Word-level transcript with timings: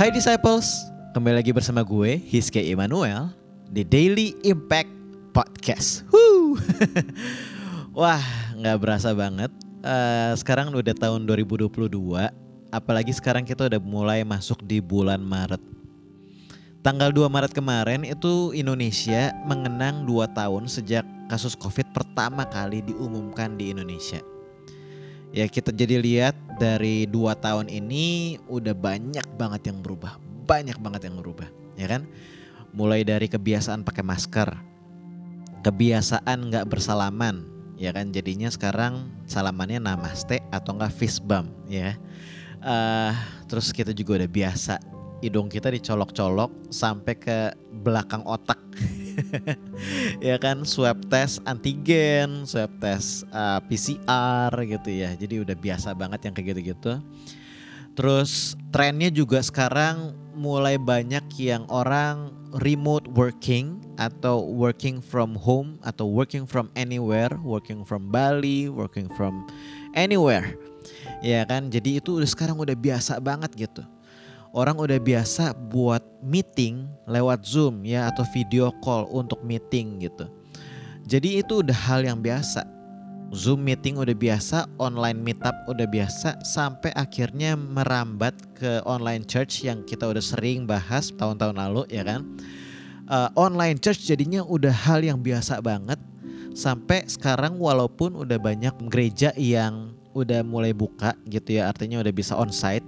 Hai 0.00 0.08
Disciples, 0.08 0.88
kembali 1.12 1.44
lagi 1.44 1.52
bersama 1.52 1.84
gue, 1.84 2.16
Hiske 2.16 2.56
Immanuel 2.56 3.36
di 3.68 3.84
Daily 3.84 4.32
Impact 4.48 4.88
Podcast. 5.36 6.08
Woo! 6.08 6.56
Wah, 8.00 8.24
nggak 8.56 8.80
berasa 8.80 9.12
banget. 9.12 9.52
Uh, 9.84 10.32
sekarang 10.40 10.72
udah 10.72 10.96
tahun 10.96 11.28
2022, 11.28 11.68
apalagi 12.72 13.12
sekarang 13.12 13.44
kita 13.44 13.68
udah 13.68 13.76
mulai 13.76 14.24
masuk 14.24 14.64
di 14.64 14.80
bulan 14.80 15.20
Maret. 15.20 15.60
Tanggal 16.80 17.12
2 17.12 17.28
Maret 17.28 17.52
kemarin 17.52 18.00
itu 18.00 18.56
Indonesia 18.56 19.36
mengenang 19.44 20.08
2 20.08 20.32
tahun 20.32 20.64
sejak 20.64 21.04
kasus 21.28 21.52
COVID 21.52 21.92
pertama 21.92 22.48
kali 22.48 22.80
diumumkan 22.88 23.52
di 23.60 23.68
Indonesia. 23.68 24.24
Ya 25.30 25.46
kita 25.46 25.70
jadi 25.70 26.02
lihat 26.02 26.34
dari 26.58 27.06
dua 27.06 27.38
tahun 27.38 27.70
ini 27.70 28.38
udah 28.50 28.74
banyak 28.74 29.26
banget 29.38 29.70
yang 29.70 29.78
berubah, 29.78 30.18
banyak 30.50 30.74
banget 30.82 31.06
yang 31.06 31.22
berubah, 31.22 31.46
ya 31.78 31.86
kan? 31.86 32.02
Mulai 32.74 33.06
dari 33.06 33.30
kebiasaan 33.30 33.86
pakai 33.86 34.02
masker, 34.02 34.50
kebiasaan 35.62 36.50
nggak 36.50 36.66
bersalaman, 36.66 37.46
ya 37.78 37.94
kan? 37.94 38.10
Jadinya 38.10 38.50
sekarang 38.50 39.06
salamannya 39.30 39.78
namaste 39.78 40.42
atau 40.50 40.74
enggak 40.74 40.98
fist 40.98 41.22
bump, 41.22 41.46
ya. 41.70 41.94
Uh, 42.60 43.14
terus 43.46 43.70
kita 43.70 43.94
juga 43.94 44.20
udah 44.20 44.30
biasa 44.30 44.82
hidung 45.20 45.52
kita 45.52 45.68
dicolok-colok 45.68 46.72
sampai 46.72 47.14
ke 47.16 47.38
belakang 47.84 48.24
otak. 48.24 48.58
ya 50.24 50.40
kan 50.40 50.64
swab 50.64 50.96
test 51.12 51.44
antigen, 51.44 52.48
swab 52.48 52.72
test 52.80 53.28
uh, 53.30 53.60
PCR 53.68 54.50
gitu 54.64 54.90
ya. 54.90 55.12
Jadi 55.12 55.44
udah 55.44 55.56
biasa 55.56 55.92
banget 55.92 56.28
yang 56.28 56.32
kayak 56.32 56.56
gitu-gitu. 56.56 56.92
Terus 57.92 58.56
trennya 58.72 59.12
juga 59.12 59.44
sekarang 59.44 60.16
mulai 60.32 60.80
banyak 60.80 61.26
yang 61.36 61.68
orang 61.68 62.32
remote 62.64 63.04
working 63.12 63.76
atau 64.00 64.40
working 64.40 65.04
from 65.04 65.36
home 65.36 65.76
atau 65.84 66.08
working 66.08 66.48
from 66.48 66.72
anywhere, 66.72 67.30
working 67.44 67.84
from 67.84 68.08
Bali, 68.08 68.72
working 68.72 69.06
from 69.12 69.44
anywhere. 69.92 70.56
Ya 71.20 71.44
kan? 71.44 71.68
Jadi 71.68 72.00
itu 72.00 72.16
udah 72.16 72.30
sekarang 72.30 72.56
udah 72.56 72.72
biasa 72.72 73.20
banget 73.20 73.68
gitu 73.68 73.84
orang 74.50 74.76
udah 74.78 74.98
biasa 74.98 75.54
buat 75.70 76.02
meeting 76.22 76.90
lewat 77.06 77.46
Zoom 77.46 77.86
ya 77.86 78.10
atau 78.10 78.26
video 78.34 78.74
call 78.82 79.06
untuk 79.10 79.42
meeting 79.46 80.02
gitu. 80.02 80.26
Jadi 81.06 81.42
itu 81.42 81.62
udah 81.62 81.74
hal 81.74 82.06
yang 82.06 82.18
biasa. 82.22 82.66
Zoom 83.30 83.62
meeting 83.62 83.94
udah 83.94 84.14
biasa, 84.14 84.66
online 84.82 85.22
meetup 85.22 85.54
udah 85.70 85.86
biasa, 85.86 86.42
sampai 86.42 86.90
akhirnya 86.98 87.54
merambat 87.54 88.34
ke 88.58 88.82
online 88.82 89.22
church 89.22 89.62
yang 89.62 89.86
kita 89.86 90.02
udah 90.10 90.22
sering 90.22 90.66
bahas 90.66 91.14
tahun-tahun 91.14 91.54
lalu 91.54 91.86
ya 91.94 92.02
kan. 92.02 92.26
Uh, 93.06 93.30
online 93.38 93.78
church 93.78 94.06
jadinya 94.06 94.42
udah 94.42 94.74
hal 94.74 95.02
yang 95.02 95.22
biasa 95.22 95.62
banget 95.62 95.98
sampai 96.54 97.06
sekarang 97.06 97.58
walaupun 97.58 98.18
udah 98.18 98.38
banyak 98.38 98.74
gereja 98.90 99.30
yang 99.38 99.94
udah 100.14 100.42
mulai 100.42 100.74
buka 100.74 101.14
gitu 101.30 101.58
ya 101.58 101.70
artinya 101.70 102.02
udah 102.02 102.14
bisa 102.14 102.34
onsite 102.34 102.82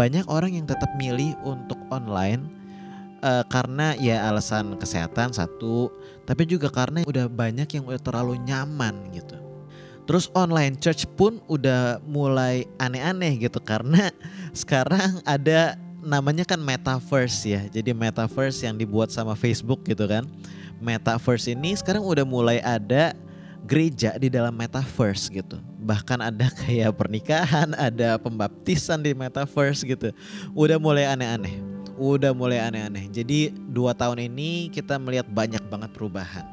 banyak 0.00 0.24
orang 0.32 0.56
yang 0.56 0.64
tetap 0.64 0.88
milih 0.96 1.36
untuk 1.44 1.76
online 1.92 2.48
uh, 3.20 3.44
karena 3.52 3.92
ya 4.00 4.32
alasan 4.32 4.72
kesehatan 4.80 5.36
satu, 5.36 5.92
tapi 6.24 6.48
juga 6.48 6.72
karena 6.72 7.04
udah 7.04 7.28
banyak 7.28 7.68
yang 7.68 7.84
udah 7.84 8.00
terlalu 8.00 8.40
nyaman 8.40 8.96
gitu. 9.12 9.36
Terus 10.08 10.32
online 10.32 10.80
church 10.80 11.04
pun 11.20 11.44
udah 11.52 12.00
mulai 12.08 12.64
aneh-aneh 12.80 13.44
gitu 13.44 13.60
karena 13.60 14.08
sekarang 14.64 15.20
ada 15.28 15.76
namanya 16.00 16.48
kan 16.48 16.56
metaverse 16.56 17.44
ya. 17.44 17.60
Jadi 17.68 17.92
metaverse 17.92 18.64
yang 18.64 18.80
dibuat 18.80 19.12
sama 19.12 19.36
Facebook 19.36 19.84
gitu 19.84 20.08
kan. 20.08 20.24
Metaverse 20.80 21.52
ini 21.52 21.76
sekarang 21.76 22.00
udah 22.00 22.24
mulai 22.24 22.64
ada 22.64 23.12
gereja 23.64 24.16
di 24.16 24.32
dalam 24.32 24.54
metaverse 24.56 25.28
gitu. 25.32 25.58
Bahkan 25.84 26.18
ada 26.20 26.46
kayak 26.64 26.96
pernikahan, 26.96 27.72
ada 27.76 28.16
pembaptisan 28.20 29.00
di 29.00 29.12
metaverse 29.12 29.84
gitu. 29.84 30.12
Udah 30.52 30.76
mulai 30.80 31.08
aneh-aneh. 31.08 31.60
Udah 32.00 32.32
mulai 32.32 32.60
aneh-aneh. 32.60 33.12
Jadi 33.12 33.52
dua 33.52 33.92
tahun 33.92 34.30
ini 34.30 34.72
kita 34.72 34.96
melihat 34.96 35.28
banyak 35.28 35.60
banget 35.68 35.90
perubahan. 35.92 36.46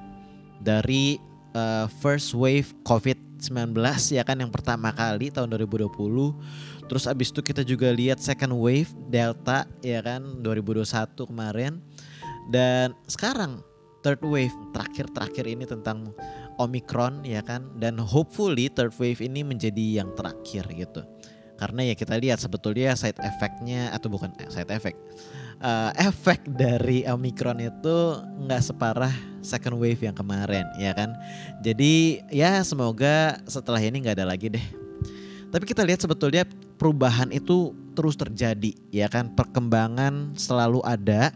Dari 0.59 1.21
uh, 1.55 1.85
first 2.01 2.35
wave 2.35 2.73
COVID-19 2.83 3.77
ya 4.11 4.25
kan 4.25 4.35
yang 4.41 4.51
pertama 4.51 4.91
kali 4.91 5.31
tahun 5.31 5.53
2020. 5.55 5.93
Terus 6.87 7.03
abis 7.03 7.29
itu 7.35 7.41
kita 7.43 7.67
juga 7.67 7.91
lihat 7.91 8.23
second 8.23 8.55
wave 8.55 8.91
Delta 9.11 9.67
ya 9.83 9.99
kan 10.03 10.43
2021 10.43 10.87
kemarin. 11.29 11.79
Dan 12.47 12.95
sekarang 13.11 13.59
third 14.07 14.23
wave 14.23 14.55
terakhir-terakhir 14.71 15.45
ini 15.51 15.67
tentang 15.67 16.15
Omicron 16.57 17.23
ya 17.23 17.45
kan? 17.45 17.69
Dan 17.77 18.01
hopefully 18.01 18.69
third 18.69 18.93
wave 18.97 19.21
ini 19.21 19.41
menjadi 19.45 20.01
yang 20.03 20.13
terakhir 20.13 20.67
gitu. 20.73 21.01
Karena 21.57 21.81
ya 21.89 21.97
kita 21.97 22.17
lihat 22.21 22.37
sebetulnya 22.37 22.93
side 22.93 23.17
effectnya 23.17 23.89
atau 23.89 24.13
bukan 24.13 24.29
eh, 24.37 24.49
side 24.49 24.69
effect 24.69 24.97
uh, 25.61 25.91
efek 25.97 26.45
dari 26.45 27.05
Omicron 27.05 27.61
itu 27.61 27.97
nggak 28.45 28.61
separah 28.61 29.13
second 29.41 29.77
wave 29.79 30.01
yang 30.01 30.13
kemarin 30.13 30.65
ya 30.77 30.93
kan? 30.93 31.13
Jadi 31.61 32.21
ya 32.29 32.61
semoga 32.61 33.39
setelah 33.49 33.81
ini 33.81 34.03
nggak 34.03 34.17
ada 34.21 34.27
lagi 34.27 34.51
deh. 34.51 34.65
Tapi 35.47 35.63
kita 35.63 35.87
lihat 35.87 36.03
sebetulnya 36.03 36.43
perubahan 36.75 37.31
itu 37.31 37.71
terus 37.95 38.19
terjadi 38.19 38.75
ya 38.91 39.07
kan? 39.07 39.31
Perkembangan 39.33 40.35
selalu 40.35 40.83
ada 40.83 41.31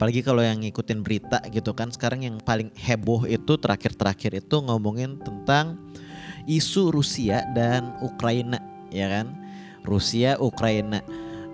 apalagi 0.00 0.24
kalau 0.24 0.40
yang 0.40 0.64
ngikutin 0.64 1.04
berita 1.04 1.44
gitu 1.52 1.76
kan 1.76 1.92
sekarang 1.92 2.24
yang 2.24 2.40
paling 2.40 2.72
heboh 2.72 3.28
itu 3.28 3.60
terakhir-terakhir 3.60 4.40
itu 4.40 4.56
ngomongin 4.64 5.20
tentang 5.20 5.76
isu 6.48 6.88
Rusia 6.88 7.44
dan 7.52 7.92
Ukraina 8.00 8.56
ya 8.88 9.12
kan? 9.12 9.36
Rusia 9.84 10.40
Ukraina. 10.40 11.04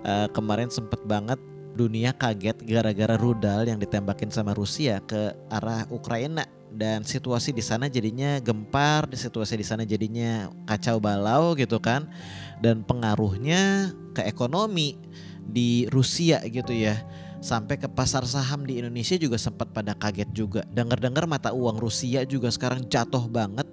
Uh, 0.07 0.31
kemarin 0.31 0.71
sempet 0.71 1.03
banget 1.11 1.43
dunia 1.75 2.15
kaget 2.15 2.63
gara-gara 2.63 3.19
rudal 3.19 3.67
yang 3.67 3.83
ditembakin 3.83 4.31
sama 4.31 4.55
Rusia 4.55 5.03
ke 5.03 5.35
arah 5.51 5.83
Ukraina. 5.91 6.47
Dan 6.71 7.03
situasi 7.03 7.51
di 7.51 7.67
sana 7.67 7.91
jadinya 7.91 8.39
gempar, 8.39 9.11
di 9.11 9.19
situasi 9.19 9.59
di 9.59 9.67
sana 9.67 9.83
jadinya 9.83 10.47
kacau 10.71 11.03
balau 11.03 11.59
gitu 11.59 11.83
kan. 11.83 12.07
Dan 12.63 12.87
pengaruhnya 12.87 13.91
ke 14.15 14.23
ekonomi 14.23 14.95
di 15.43 15.91
Rusia 15.91 16.39
gitu 16.47 16.71
ya 16.71 16.95
sampai 17.47 17.79
ke 17.79 17.87
pasar 17.87 18.27
saham 18.27 18.67
di 18.67 18.83
Indonesia 18.83 19.15
juga 19.15 19.39
sempat 19.39 19.71
pada 19.71 19.95
kaget 19.95 20.31
juga. 20.35 20.67
Dengar-dengar 20.67 21.31
mata 21.31 21.55
uang 21.55 21.79
Rusia 21.79 22.27
juga 22.27 22.51
sekarang 22.51 22.91
jatuh 22.91 23.31
banget 23.31 23.71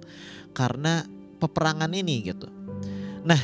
karena 0.54 1.02
peperangan 1.42 1.90
ini 1.90 2.30
gitu. 2.30 2.46
Nah, 3.26 3.40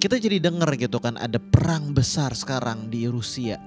kita 0.00 0.16
jadi 0.16 0.40
dengar 0.40 0.72
gitu 0.80 0.96
kan 0.96 1.20
ada 1.20 1.36
perang 1.36 1.92
besar 1.92 2.32
sekarang 2.32 2.88
di 2.88 3.04
Rusia. 3.04 3.60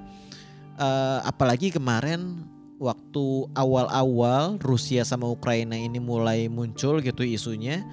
Uh, 0.76 1.22
apalagi 1.24 1.70
kemarin 1.70 2.44
waktu 2.82 3.48
awal-awal 3.56 4.58
Rusia 4.60 5.06
sama 5.06 5.30
Ukraina 5.30 5.78
ini 5.78 6.02
mulai 6.02 6.52
muncul 6.52 7.00
gitu 7.00 7.24
isunya 7.24 7.86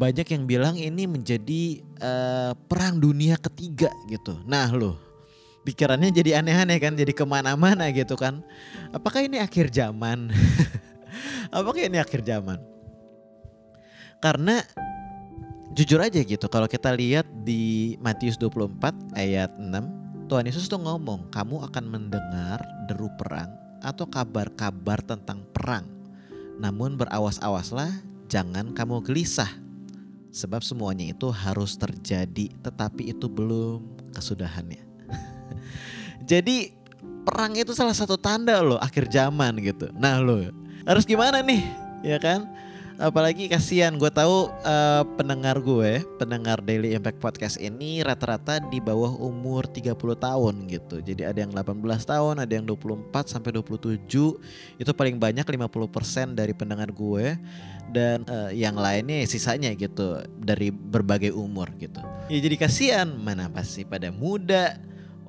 banyak 0.00 0.24
yang 0.24 0.48
bilang 0.48 0.80
ini 0.80 1.04
menjadi 1.04 1.84
uh, 2.00 2.56
perang 2.70 2.96
dunia 2.96 3.36
ketiga 3.36 3.92
gitu. 4.08 4.40
Nah 4.48 4.72
loh 4.72 5.09
pikirannya 5.64 6.10
jadi 6.10 6.40
aneh-aneh 6.40 6.78
kan 6.80 6.96
jadi 6.96 7.12
ke 7.12 7.24
mana-mana 7.24 7.88
gitu 7.92 8.16
kan. 8.16 8.40
Apakah 8.90 9.24
ini 9.24 9.40
akhir 9.40 9.70
zaman? 9.72 10.32
Apakah 11.56 11.82
ini 11.84 12.00
akhir 12.00 12.24
zaman? 12.24 12.58
Karena 14.20 14.60
jujur 15.72 16.00
aja 16.00 16.20
gitu 16.20 16.46
kalau 16.48 16.68
kita 16.68 16.92
lihat 16.92 17.24
di 17.44 17.96
Matius 18.04 18.36
24 18.36 19.16
ayat 19.16 19.54
6 19.56 20.28
Tuhan 20.28 20.46
Yesus 20.46 20.68
tuh 20.70 20.78
ngomong 20.78 21.32
kamu 21.32 21.66
akan 21.72 21.84
mendengar 21.88 22.60
deru 22.86 23.10
perang 23.16 23.50
atau 23.80 24.04
kabar-kabar 24.06 25.00
tentang 25.02 25.42
perang. 25.50 25.88
Namun 26.60 27.00
berawas-awaslah 27.00 27.88
jangan 28.28 28.76
kamu 28.76 29.00
gelisah 29.02 29.48
sebab 30.30 30.62
semuanya 30.62 31.10
itu 31.10 31.32
harus 31.32 31.74
terjadi 31.74 32.52
tetapi 32.62 33.10
itu 33.10 33.26
belum 33.26 33.82
kesudahannya 34.14 34.89
jadi 36.24 36.72
perang 37.24 37.52
itu 37.56 37.72
salah 37.76 37.94
satu 37.94 38.16
tanda 38.16 38.60
loh 38.60 38.80
akhir 38.80 39.08
zaman 39.12 39.56
gitu. 39.60 39.88
Nah 39.96 40.20
lo 40.20 40.40
harus 40.88 41.04
gimana 41.04 41.44
nih 41.44 41.62
ya 42.04 42.18
kan? 42.20 42.48
Apalagi 43.00 43.48
kasihan 43.48 43.96
gue 43.96 44.12
tahu 44.12 44.52
uh, 44.60 45.02
pendengar 45.16 45.56
gue, 45.56 46.04
pendengar 46.20 46.60
Daily 46.60 46.92
Impact 46.92 47.16
Podcast 47.16 47.56
ini 47.56 48.04
rata-rata 48.04 48.60
di 48.60 48.76
bawah 48.76 49.16
umur 49.16 49.64
30 49.64 49.96
tahun 49.96 50.54
gitu. 50.68 51.00
Jadi 51.00 51.24
ada 51.24 51.40
yang 51.40 51.48
18 51.48 51.80
tahun, 51.80 52.44
ada 52.44 52.52
yang 52.52 52.68
24 52.68 53.08
sampai 53.24 53.56
27. 53.56 54.04
Itu 54.76 54.92
paling 54.92 55.16
banyak 55.16 55.48
50% 55.48 56.36
dari 56.36 56.52
pendengar 56.52 56.92
gue 56.92 57.40
dan 57.88 58.20
uh, 58.28 58.52
yang 58.52 58.76
lainnya 58.76 59.24
sisanya 59.24 59.72
gitu 59.72 60.20
dari 60.36 60.68
berbagai 60.68 61.32
umur 61.32 61.72
gitu. 61.80 62.04
Ya 62.28 62.36
jadi 62.36 62.56
kasihan 62.60 63.08
mana 63.16 63.48
pasti 63.48 63.88
pada 63.88 64.12
muda, 64.12 64.76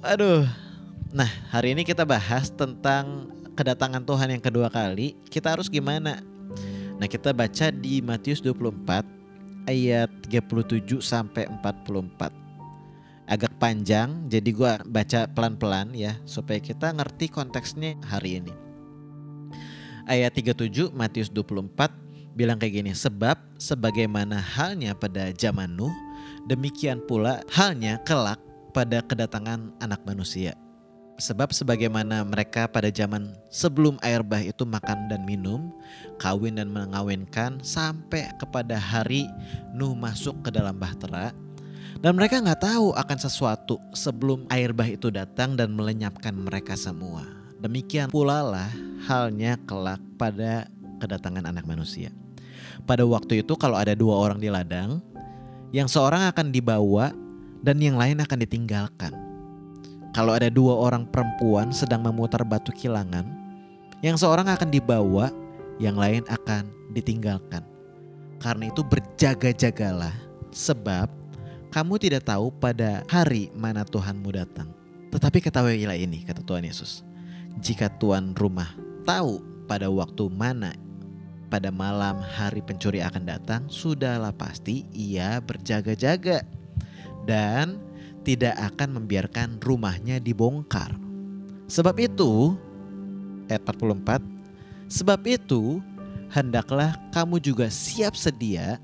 Aduh. 0.01 0.49
Nah, 1.11 1.27
hari 1.51 1.75
ini 1.75 1.83
kita 1.83 2.07
bahas 2.07 2.47
tentang 2.47 3.27
kedatangan 3.59 3.99
Tuhan 3.99 4.31
yang 4.31 4.39
kedua 4.39 4.71
kali. 4.71 5.19
Kita 5.27 5.51
harus 5.51 5.67
gimana? 5.67 6.23
Nah, 6.95 7.03
kita 7.03 7.35
baca 7.35 7.67
di 7.67 7.99
Matius 7.99 8.39
24 8.39 9.03
ayat 9.67 10.07
37 10.31 11.03
sampai 11.03 11.51
44. 11.51 12.31
Agak 13.27 13.51
panjang, 13.59 14.23
jadi 14.31 14.49
gua 14.55 14.79
baca 14.87 15.27
pelan-pelan 15.27 15.91
ya 15.91 16.15
supaya 16.23 16.63
kita 16.63 16.95
ngerti 16.95 17.27
konteksnya 17.27 17.99
hari 18.07 18.39
ini. 18.39 18.55
Ayat 20.07 20.31
37 20.31 20.95
Matius 20.95 21.27
24 21.27 21.91
bilang 22.39 22.55
kayak 22.55 22.87
gini, 22.87 22.95
sebab 22.95 23.35
sebagaimana 23.59 24.39
halnya 24.39 24.95
pada 24.95 25.27
zaman 25.35 25.75
Nuh, 25.75 25.91
demikian 26.47 27.03
pula 27.03 27.43
halnya 27.51 27.99
kelak 28.07 28.39
pada 28.71 29.03
kedatangan 29.03 29.75
anak 29.83 29.99
manusia. 30.07 30.55
Sebab 31.21 31.53
sebagaimana 31.53 32.25
mereka 32.25 32.65
pada 32.65 32.89
zaman 32.89 33.37
sebelum 33.53 34.01
air 34.01 34.25
bah 34.25 34.41
itu 34.41 34.65
makan 34.65 35.05
dan 35.05 35.21
minum, 35.21 35.69
kawin 36.17 36.57
dan 36.57 36.73
mengawinkan 36.73 37.61
sampai 37.61 38.25
kepada 38.41 38.81
hari 38.81 39.29
Nuh 39.69 39.93
masuk 39.93 40.41
ke 40.41 40.49
dalam 40.49 40.73
bahtera, 40.81 41.29
dan 42.01 42.17
mereka 42.17 42.41
nggak 42.41 42.65
tahu 42.65 42.97
akan 42.97 43.17
sesuatu 43.21 43.77
sebelum 43.93 44.49
air 44.49 44.73
bah 44.73 44.89
itu 44.89 45.13
datang 45.13 45.53
dan 45.53 45.77
melenyapkan 45.77 46.33
mereka 46.33 46.73
semua. 46.73 47.21
Demikian 47.61 48.09
pula 48.09 48.41
lah 48.41 48.73
halnya 49.05 49.61
kelak 49.69 50.01
pada 50.17 50.65
kedatangan 50.97 51.45
anak 51.45 51.69
manusia. 51.69 52.09
Pada 52.89 53.05
waktu 53.05 53.45
itu 53.45 53.53
kalau 53.61 53.77
ada 53.77 53.93
dua 53.93 54.17
orang 54.17 54.41
di 54.41 54.49
ladang, 54.49 55.05
yang 55.69 55.85
seorang 55.85 56.25
akan 56.33 56.49
dibawa 56.49 57.13
dan 57.61 57.77
yang 57.77 57.93
lain 57.93 58.17
akan 58.25 58.41
ditinggalkan. 58.41 59.20
Kalau 60.11 60.35
ada 60.35 60.51
dua 60.51 60.75
orang 60.75 61.07
perempuan 61.07 61.71
sedang 61.71 62.03
memutar 62.03 62.43
batu 62.43 62.75
kilangan, 62.75 63.23
yang 64.03 64.19
seorang 64.19 64.51
akan 64.51 64.67
dibawa, 64.67 65.31
yang 65.79 65.95
lain 65.95 66.27
akan 66.27 66.67
ditinggalkan. 66.91 67.63
Karena 68.43 68.67
itu 68.67 68.83
berjaga-jagalah, 68.83 70.11
sebab 70.51 71.07
kamu 71.71 71.95
tidak 71.95 72.27
tahu 72.27 72.51
pada 72.51 73.07
hari 73.07 73.47
mana 73.55 73.87
Tuhanmu 73.87 74.35
datang. 74.35 74.67
Tetapi 75.15 75.39
ketahuilah 75.39 75.95
ini, 75.95 76.27
kata 76.27 76.43
Tuhan 76.43 76.67
Yesus. 76.67 77.07
Jika 77.63 77.87
tuan 77.95 78.35
rumah 78.35 78.67
tahu 79.07 79.39
pada 79.67 79.87
waktu 79.87 80.27
mana 80.27 80.75
pada 81.51 81.67
malam 81.67 82.23
hari 82.23 82.63
pencuri 82.63 83.03
akan 83.03 83.27
datang, 83.27 83.61
sudahlah 83.67 84.31
pasti 84.31 84.87
ia 84.95 85.43
berjaga-jaga 85.43 86.47
dan 87.27 87.90
tidak 88.21 88.53
akan 88.57 89.01
membiarkan 89.01 89.57
rumahnya 89.61 90.21
dibongkar. 90.21 90.93
Sebab 91.71 91.95
itu, 91.97 92.53
ayat 93.47 93.63
44, 93.65 94.21
sebab 94.91 95.21
itu 95.25 95.79
hendaklah 96.31 96.95
kamu 97.15 97.39
juga 97.39 97.67
siap 97.67 98.15
sedia 98.15 98.79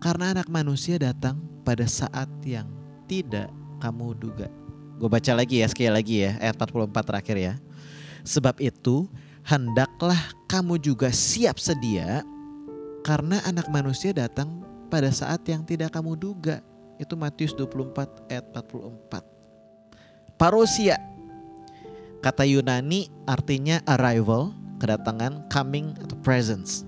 karena 0.00 0.36
anak 0.36 0.48
manusia 0.48 1.00
datang 1.00 1.40
pada 1.64 1.88
saat 1.88 2.28
yang 2.44 2.68
tidak 3.08 3.48
kamu 3.80 4.16
duga. 4.16 4.48
Gue 4.96 5.08
baca 5.12 5.32
lagi 5.36 5.60
ya 5.60 5.68
sekali 5.68 5.92
lagi 5.92 6.24
ya 6.24 6.40
ayat 6.40 6.56
44 6.56 7.08
terakhir 7.08 7.36
ya. 7.36 7.54
Sebab 8.24 8.58
itu 8.64 9.06
hendaklah 9.44 10.18
kamu 10.48 10.80
juga 10.80 11.12
siap 11.12 11.60
sedia 11.60 12.24
karena 13.04 13.38
anak 13.46 13.68
manusia 13.70 14.10
datang 14.10 14.64
pada 14.88 15.12
saat 15.12 15.44
yang 15.46 15.62
tidak 15.62 15.92
kamu 15.94 16.16
duga. 16.16 16.64
Itu 16.96 17.16
Matius 17.16 17.52
24 17.52 18.32
ayat 18.32 18.44
44. 18.52 19.24
Parousia. 20.36 21.00
Kata 22.20 22.42
Yunani 22.44 23.08
artinya 23.28 23.80
arrival, 23.86 24.52
kedatangan, 24.80 25.48
coming 25.48 25.96
atau 26.00 26.16
presence. 26.20 26.84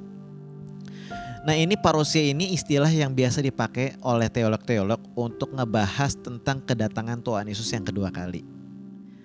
Nah 1.49 1.57
ini 1.57 1.81
parousia 1.81 2.21
ini 2.21 2.53
istilah 2.53 2.91
yang 2.93 3.17
biasa 3.17 3.41
dipakai 3.41 3.97
oleh 4.05 4.29
teolog-teolog 4.29 5.01
untuk 5.17 5.55
ngebahas 5.57 6.13
tentang 6.21 6.61
kedatangan 6.61 7.25
Tuhan 7.25 7.49
Yesus 7.49 7.73
yang 7.73 7.89
kedua 7.89 8.13
kali. 8.13 8.45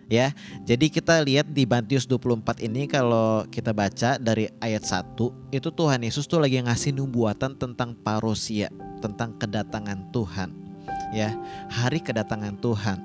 Ya, 0.08 0.32
jadi 0.64 0.94
kita 0.94 1.20
lihat 1.26 1.52
di 1.52 1.66
Matius 1.68 2.06
24 2.06 2.64
ini 2.64 2.86
kalau 2.86 3.44
kita 3.50 3.74
baca 3.74 4.16
dari 4.22 4.46
ayat 4.62 4.86
1 4.86 5.18
itu 5.52 5.68
Tuhan 5.74 6.06
Yesus 6.06 6.30
tuh 6.30 6.38
lagi 6.38 6.62
ngasih 6.62 6.94
nubuatan 6.96 7.58
tentang 7.58 7.98
parousia, 7.98 8.70
tentang 9.02 9.34
kedatangan 9.36 10.14
Tuhan 10.14 10.63
ya 11.12 11.34
hari 11.70 12.00
kedatangan 12.02 12.58
Tuhan. 12.60 13.00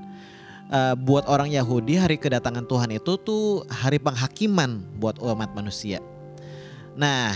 Uh, 0.68 0.92
buat 1.00 1.24
orang 1.24 1.48
Yahudi 1.48 1.96
hari 1.96 2.20
kedatangan 2.20 2.68
Tuhan 2.68 2.92
itu 2.92 3.16
tuh 3.16 3.64
hari 3.72 3.96
penghakiman 3.96 4.84
buat 5.00 5.16
umat 5.16 5.56
manusia. 5.56 6.04
Nah, 6.92 7.32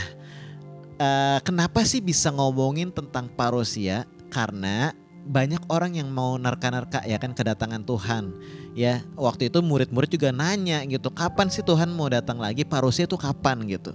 uh, 1.01 1.41
kenapa 1.41 1.81
sih 1.89 2.05
bisa 2.05 2.29
ngomongin 2.29 2.93
tentang 2.93 3.33
parousia? 3.33 4.05
Karena 4.29 4.93
banyak 5.23 5.63
orang 5.71 5.95
yang 5.95 6.11
mau 6.11 6.35
narka-narka 6.35 7.07
ya 7.07 7.17
kan 7.17 7.31
kedatangan 7.33 7.87
Tuhan. 7.87 8.35
Ya, 8.73 9.05
waktu 9.15 9.53
itu 9.53 9.61
murid-murid 9.61 10.09
juga 10.09 10.33
nanya 10.33 10.83
gitu, 10.89 11.13
kapan 11.13 11.53
sih 11.53 11.61
Tuhan 11.61 11.93
mau 11.93 12.09
datang 12.09 12.41
lagi? 12.41 12.65
Parousia 12.65 13.05
itu 13.05 13.21
kapan 13.21 13.63
gitu. 13.69 13.93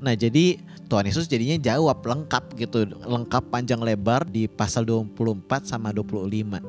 Nah, 0.00 0.16
jadi 0.16 0.58
Tuhan 0.88 1.04
Yesus 1.04 1.28
jadinya 1.28 1.60
jawab 1.60 2.00
lengkap 2.00 2.56
gitu, 2.56 2.88
lengkap 3.04 3.52
panjang 3.52 3.80
lebar 3.84 4.24
di 4.24 4.48
pasal 4.48 4.88
24 4.88 5.68
sama 5.68 5.92
25. 5.92 6.60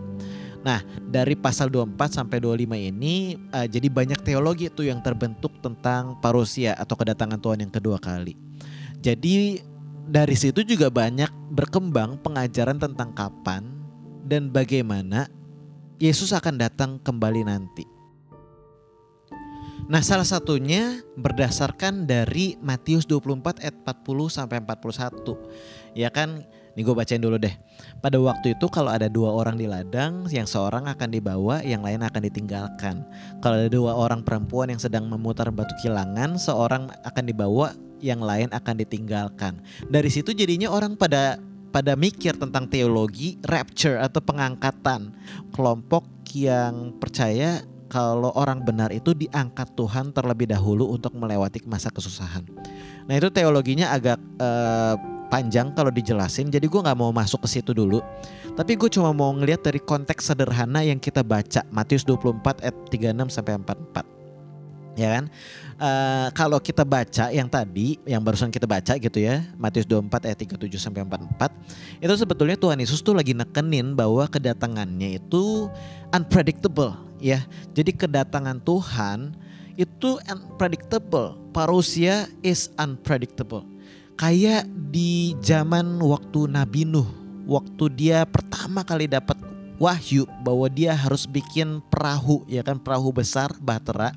Nah, 0.65 0.81
dari 1.05 1.37
pasal 1.37 1.69
24 1.69 2.09
sampai 2.09 2.41
25 2.41 2.89
ini 2.89 3.37
uh, 3.53 3.69
jadi 3.69 3.85
banyak 3.85 4.19
teologi 4.25 4.65
itu 4.65 4.81
yang 4.89 4.97
terbentuk 4.97 5.53
tentang 5.61 6.17
parousia 6.19 6.73
atau 6.73 6.97
kedatangan 6.97 7.37
Tuhan 7.37 7.61
yang 7.61 7.69
kedua 7.69 8.01
kali. 8.01 8.33
Jadi 8.99 9.61
dari 10.09 10.33
situ 10.33 10.65
juga 10.65 10.89
banyak 10.89 11.29
berkembang 11.53 12.17
pengajaran 12.21 12.81
tentang 12.81 13.13
kapan 13.13 13.74
dan 14.25 14.49
bagaimana 14.49 15.29
Yesus 16.01 16.33
akan 16.33 16.59
datang 16.59 16.97
kembali 16.99 17.45
nanti. 17.47 17.85
Nah 19.85 20.01
salah 20.01 20.25
satunya 20.25 21.05
berdasarkan 21.13 22.09
dari 22.09 22.57
Matius 22.57 23.05
24 23.05 23.61
ayat 23.61 23.75
40 23.85 24.33
sampai 24.33 24.57
41. 24.65 25.37
Ya 25.93 26.09
kan, 26.09 26.41
nih 26.73 26.81
gue 26.81 26.95
bacain 26.97 27.21
dulu 27.21 27.37
deh. 27.37 27.53
Pada 28.01 28.17
waktu 28.17 28.57
itu 28.57 28.65
kalau 28.73 28.89
ada 28.89 29.05
dua 29.05 29.29
orang 29.29 29.61
di 29.61 29.69
ladang, 29.69 30.25
yang 30.33 30.49
seorang 30.49 30.89
akan 30.89 31.09
dibawa, 31.13 31.61
yang 31.61 31.85
lain 31.85 32.01
akan 32.01 32.17
ditinggalkan. 32.17 33.05
Kalau 33.45 33.61
ada 33.61 33.69
dua 33.69 33.93
orang 33.93 34.25
perempuan 34.25 34.73
yang 34.73 34.81
sedang 34.81 35.05
memutar 35.05 35.53
batu 35.53 35.77
kilangan, 35.85 36.33
seorang 36.41 36.89
akan 37.05 37.23
dibawa, 37.29 37.77
yang 38.01 38.25
lain 38.25 38.49
akan 38.49 38.75
ditinggalkan. 38.81 39.61
Dari 39.85 40.09
situ 40.09 40.33
jadinya 40.33 40.73
orang 40.73 40.97
pada 40.97 41.37
pada 41.75 41.91
mikir 41.99 42.39
tentang 42.39 42.71
teologi 42.71 43.35
rapture 43.43 43.99
atau 43.99 44.23
pengangkatan. 44.23 45.11
Kelompok 45.51 46.07
yang 46.31 46.95
percaya 46.95 47.67
kalau 47.91 48.31
orang 48.31 48.63
benar 48.63 48.95
itu 48.95 49.11
diangkat 49.11 49.75
Tuhan 49.75 50.15
terlebih 50.15 50.55
dahulu 50.55 50.95
untuk 50.95 51.11
melewati 51.19 51.67
masa 51.67 51.91
kesusahan. 51.91 52.47
Nah 53.11 53.13
itu 53.19 53.27
teologinya 53.27 53.91
agak 53.91 54.15
uh, 54.39 54.95
panjang 55.27 55.75
kalau 55.75 55.91
dijelasin, 55.91 56.47
jadi 56.47 56.63
gue 56.63 56.79
nggak 56.79 56.95
mau 56.95 57.11
masuk 57.11 57.43
ke 57.43 57.59
situ 57.59 57.75
dulu. 57.75 57.99
Tapi 58.55 58.79
gue 58.79 58.87
cuma 58.87 59.11
mau 59.11 59.35
ngeliat 59.35 59.59
dari 59.59 59.83
konteks 59.83 60.31
sederhana 60.31 60.79
yang 60.79 60.95
kita 60.95 61.27
baca 61.27 61.67
Matius 61.75 62.07
24 62.07 62.63
ayat 62.63 62.75
36 62.87 63.35
sampai 63.35 63.59
44 63.59 64.14
ya 64.95 65.19
kan? 65.19 65.23
Uh, 65.75 66.27
kalau 66.31 66.57
kita 66.57 66.87
baca 66.87 67.29
yang 67.29 67.51
tadi, 67.51 67.99
yang 68.07 68.23
barusan 68.23 68.49
kita 68.49 68.63
baca 68.63 68.95
gitu 68.95 69.19
ya, 69.19 69.43
Matius 69.59 69.85
24 69.85 70.31
ayat 70.31 70.39
37 70.39 70.79
sampai 70.79 71.03
44, 71.03 71.51
itu 71.99 72.13
sebetulnya 72.15 72.55
Tuhan 72.55 72.79
Yesus 72.79 73.03
tuh 73.03 73.13
lagi 73.13 73.35
nekenin 73.35 73.93
bahwa 73.93 74.23
kedatangannya 74.25 75.19
itu 75.19 75.67
unpredictable 76.15 76.95
ya. 77.19 77.43
Jadi 77.75 77.91
kedatangan 77.91 78.63
Tuhan 78.63 79.35
itu 79.75 80.17
unpredictable. 80.31 81.35
Parousia 81.51 82.27
is 82.43 82.71
unpredictable. 82.79 83.63
Kayak 84.15 84.67
di 84.95 85.35
zaman 85.43 85.99
waktu 85.99 86.47
Nabi 86.47 86.87
Nuh, 86.87 87.07
waktu 87.43 87.91
dia 87.91 88.23
pertama 88.23 88.87
kali 88.87 89.11
dapat 89.11 89.35
wahyu 89.75 90.23
bahwa 90.39 90.71
dia 90.71 90.95
harus 90.95 91.27
bikin 91.27 91.83
perahu 91.91 92.47
ya 92.47 92.63
kan 92.63 92.79
perahu 92.79 93.11
besar 93.11 93.51
bahtera 93.59 94.15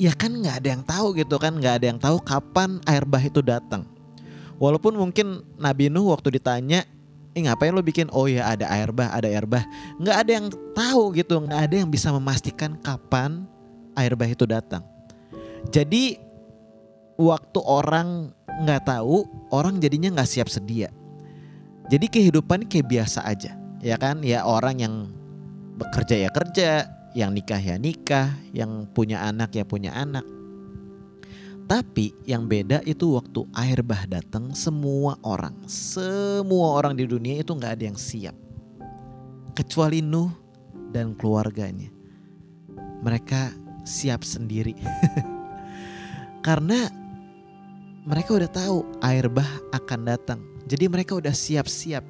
ya 0.00 0.16
kan 0.16 0.32
nggak 0.32 0.64
ada 0.64 0.68
yang 0.72 0.82
tahu 0.88 1.12
gitu 1.12 1.36
kan 1.36 1.52
nggak 1.60 1.74
ada 1.76 1.86
yang 1.92 2.00
tahu 2.00 2.16
kapan 2.24 2.80
air 2.88 3.04
bah 3.04 3.20
itu 3.20 3.44
datang. 3.44 3.84
Walaupun 4.56 4.96
mungkin 4.96 5.44
Nabi 5.60 5.92
Nuh 5.92 6.08
waktu 6.08 6.40
ditanya 6.40 6.88
eh 7.36 7.40
ngapain 7.44 7.76
lo 7.76 7.84
bikin? 7.84 8.08
Oh 8.08 8.24
ya 8.24 8.48
ada 8.48 8.64
air 8.72 8.88
bah 8.96 9.12
ada 9.12 9.28
air 9.28 9.44
bah. 9.44 9.60
Nggak 10.00 10.16
ada 10.16 10.30
yang 10.32 10.46
tahu 10.72 11.02
gitu 11.12 11.36
nggak 11.44 11.60
ada 11.68 11.74
yang 11.84 11.92
bisa 11.92 12.08
memastikan 12.16 12.80
kapan 12.80 13.44
air 13.92 14.16
bah 14.16 14.24
itu 14.24 14.48
datang. 14.48 14.80
Jadi 15.68 16.16
waktu 17.20 17.60
orang 17.60 18.32
nggak 18.64 18.88
tahu 18.88 19.28
orang 19.52 19.84
jadinya 19.84 20.16
nggak 20.16 20.30
siap 20.32 20.48
sedia. 20.48 20.88
Jadi 21.92 22.08
kehidupan 22.08 22.72
kayak 22.72 22.88
biasa 22.88 23.20
aja 23.28 23.52
ya 23.84 24.00
kan? 24.00 24.24
Ya 24.24 24.48
orang 24.48 24.80
yang 24.80 24.94
bekerja 25.76 26.28
ya 26.28 26.30
kerja 26.32 26.88
yang 27.14 27.34
nikah 27.34 27.58
ya 27.58 27.76
nikah, 27.76 28.30
yang 28.54 28.86
punya 28.90 29.26
anak 29.26 29.54
ya 29.54 29.66
punya 29.66 29.90
anak. 29.94 30.22
Tapi 31.70 32.10
yang 32.26 32.50
beda 32.50 32.82
itu 32.82 33.14
waktu 33.14 33.46
air 33.54 33.78
bah 33.86 34.02
datang 34.10 34.50
semua 34.58 35.14
orang, 35.22 35.54
semua 35.70 36.74
orang 36.82 36.98
di 36.98 37.06
dunia 37.06 37.46
itu 37.46 37.54
nggak 37.54 37.78
ada 37.78 37.84
yang 37.94 37.98
siap. 37.98 38.34
Kecuali 39.54 40.02
Nuh 40.02 40.34
dan 40.90 41.14
keluarganya. 41.14 41.86
Mereka 43.06 43.54
siap 43.86 44.26
sendiri. 44.26 44.74
Karena 46.46 46.90
mereka 48.02 48.34
udah 48.34 48.50
tahu 48.50 48.82
air 49.06 49.30
bah 49.30 49.48
akan 49.70 50.00
datang. 50.02 50.40
Jadi 50.66 50.90
mereka 50.90 51.18
udah 51.18 51.34
siap-siap. 51.34 52.02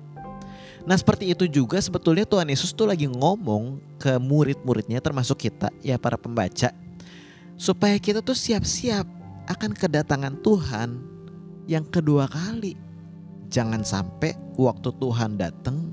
Nah 0.88 0.96
seperti 0.96 1.28
itu 1.28 1.44
juga 1.44 1.76
sebetulnya 1.80 2.24
Tuhan 2.24 2.48
Yesus 2.48 2.72
tuh 2.72 2.88
lagi 2.88 3.04
ngomong 3.04 3.80
ke 4.00 4.16
murid-muridnya 4.16 5.00
termasuk 5.04 5.48
kita 5.48 5.68
ya 5.84 6.00
para 6.00 6.16
pembaca. 6.16 6.72
Supaya 7.60 8.00
kita 8.00 8.24
tuh 8.24 8.32
siap-siap 8.32 9.04
akan 9.50 9.76
kedatangan 9.76 10.40
Tuhan 10.40 10.96
yang 11.68 11.84
kedua 11.84 12.30
kali. 12.30 12.74
Jangan 13.50 13.84
sampai 13.84 14.32
waktu 14.56 14.88
Tuhan 14.96 15.36
datang 15.36 15.92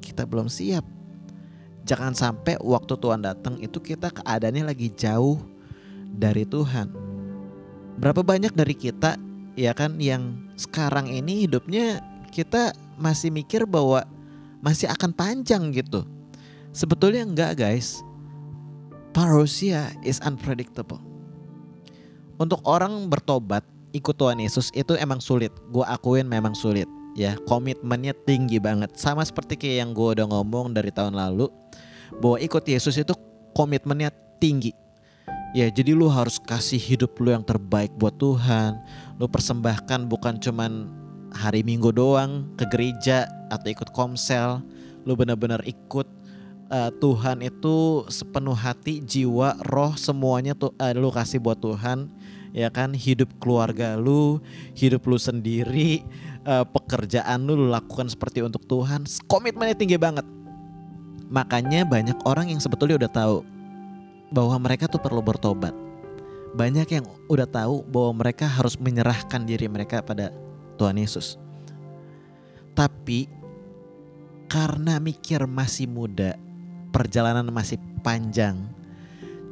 kita 0.00 0.26
belum 0.26 0.50
siap. 0.50 0.82
Jangan 1.84 2.16
sampai 2.16 2.56
waktu 2.64 2.96
Tuhan 2.96 3.20
datang 3.20 3.60
itu 3.60 3.76
kita 3.76 4.08
keadaannya 4.08 4.64
lagi 4.72 4.88
jauh 4.88 5.36
dari 6.08 6.48
Tuhan. 6.48 6.88
Berapa 8.00 8.24
banyak 8.24 8.56
dari 8.56 8.72
kita 8.72 9.20
ya 9.54 9.76
kan 9.76 10.00
yang 10.00 10.50
sekarang 10.58 11.12
ini 11.12 11.46
hidupnya 11.46 12.02
kita 12.32 12.74
masih 12.98 13.30
mikir 13.30 13.68
bahwa 13.68 14.02
masih 14.64 14.88
akan 14.88 15.12
panjang 15.12 15.68
gitu. 15.76 16.08
Sebetulnya 16.72 17.28
enggak 17.28 17.60
guys. 17.60 18.00
Parousia 19.12 19.92
is 20.02 20.18
unpredictable. 20.24 20.98
Untuk 22.34 22.58
orang 22.66 23.06
bertobat 23.06 23.62
ikut 23.94 24.16
Tuhan 24.18 24.42
Yesus 24.42 24.74
itu 24.74 24.98
emang 24.98 25.22
sulit. 25.22 25.54
Gue 25.70 25.86
akuin 25.86 26.26
memang 26.26 26.56
sulit 26.56 26.90
ya 27.14 27.38
komitmennya 27.46 28.12
tinggi 28.26 28.58
banget 28.58 28.98
sama 28.98 29.22
seperti 29.22 29.54
kayak 29.54 29.86
yang 29.86 29.90
gue 29.94 30.08
udah 30.18 30.26
ngomong 30.26 30.74
dari 30.74 30.90
tahun 30.90 31.14
lalu 31.14 31.46
bahwa 32.18 32.42
ikut 32.42 32.66
Yesus 32.66 32.98
itu 32.98 33.14
komitmennya 33.54 34.10
tinggi 34.42 34.74
ya 35.54 35.70
jadi 35.70 35.94
lu 35.94 36.10
harus 36.10 36.42
kasih 36.42 36.82
hidup 36.82 37.14
lu 37.22 37.30
yang 37.30 37.46
terbaik 37.46 37.94
buat 37.94 38.18
Tuhan 38.18 38.82
lu 39.22 39.30
persembahkan 39.30 40.10
bukan 40.10 40.42
cuman 40.42 40.90
hari 41.34 41.66
Minggu 41.66 41.90
doang 41.90 42.48
ke 42.54 42.64
gereja 42.70 43.26
atau 43.50 43.68
ikut 43.68 43.90
komsel 43.90 44.62
lu 45.04 45.18
benar-benar 45.18 45.60
ikut 45.68 46.08
uh, 46.72 46.90
Tuhan 47.02 47.44
itu 47.44 48.06
sepenuh 48.08 48.56
hati 48.56 49.04
jiwa 49.04 49.60
roh 49.68 49.92
semuanya 49.98 50.56
tuh 50.56 50.72
uh, 50.80 50.94
lu 50.96 51.12
kasih 51.12 51.42
buat 51.42 51.60
Tuhan 51.60 52.08
ya 52.54 52.70
kan 52.70 52.94
hidup 52.94 53.28
keluarga 53.42 53.98
lu 53.98 54.40
hidup 54.72 55.04
lu 55.04 55.18
sendiri 55.18 56.06
uh, 56.46 56.64
pekerjaan 56.64 57.44
lu, 57.44 57.56
lu 57.56 57.66
lakukan 57.72 58.06
seperti 58.08 58.44
untuk 58.44 58.62
Tuhan, 58.68 59.08
komitmennya 59.26 59.76
tinggi 59.76 59.98
banget. 59.98 60.24
Makanya 61.32 61.88
banyak 61.88 62.20
orang 62.28 62.52
yang 62.52 62.60
sebetulnya 62.60 63.00
udah 63.00 63.10
tahu 63.10 63.36
bahwa 64.30 64.56
mereka 64.60 64.86
tuh 64.86 65.00
perlu 65.00 65.24
bertobat. 65.24 65.72
Banyak 66.54 66.86
yang 66.86 67.04
udah 67.26 67.48
tahu 67.50 67.82
bahwa 67.90 68.22
mereka 68.22 68.46
harus 68.46 68.78
menyerahkan 68.78 69.42
diri 69.42 69.66
mereka 69.66 69.98
pada 69.98 70.30
Tuhan 70.76 70.98
Yesus. 70.98 71.40
Tapi 72.74 73.30
karena 74.50 74.98
mikir 74.98 75.46
masih 75.46 75.86
muda, 75.86 76.34
perjalanan 76.90 77.46
masih 77.50 77.78
panjang, 78.02 78.58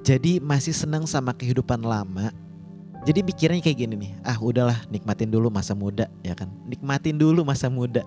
jadi 0.03 0.43
masih 0.43 0.75
senang 0.75 1.07
sama 1.07 1.31
kehidupan 1.31 1.83
lama, 1.83 2.35
jadi 3.03 3.23
pikirnya 3.23 3.63
kayak 3.63 3.79
gini 3.79 3.95
nih, 3.99 4.13
ah 4.23 4.39
udahlah 4.39 4.79
nikmatin 4.91 5.31
dulu 5.31 5.51
masa 5.51 5.75
muda 5.75 6.07
ya 6.23 6.35
kan, 6.35 6.51
nikmatin 6.67 7.19
dulu 7.19 7.43
masa 7.43 7.67
muda. 7.67 8.07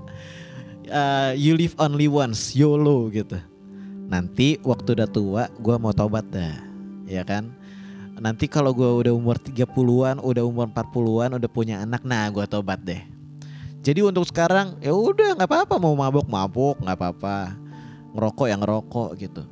Uh, 0.85 1.33
you 1.33 1.57
live 1.57 1.73
only 1.81 2.05
once, 2.05 2.53
YOLO 2.53 3.09
gitu. 3.09 3.41
Nanti 4.05 4.61
waktu 4.61 4.93
udah 4.93 5.09
tua, 5.09 5.43
gue 5.57 5.75
mau 5.81 5.89
tobat 5.89 6.23
dah, 6.29 6.61
ya 7.09 7.25
kan. 7.25 7.49
Nanti 8.15 8.47
kalau 8.47 8.71
gue 8.71 8.87
udah 8.87 9.11
umur 9.11 9.35
30-an, 9.35 10.23
udah 10.23 10.43
umur 10.47 10.71
40-an, 10.71 11.35
udah 11.35 11.49
punya 11.51 11.83
anak, 11.83 12.07
nah 12.07 12.31
gue 12.31 12.47
tobat 12.47 12.79
deh. 12.79 13.03
Jadi 13.85 14.01
untuk 14.01 14.25
sekarang 14.25 14.81
ya 14.81 14.95
udah 14.95 15.37
nggak 15.37 15.45
apa-apa 15.45 15.77
mau 15.77 15.93
mabuk 15.93 16.25
mabuk 16.25 16.81
nggak 16.81 16.97
apa-apa, 16.97 17.53
ngerokok 18.17 18.47
yang 18.49 18.59
ngerokok 18.65 19.09
gitu. 19.21 19.43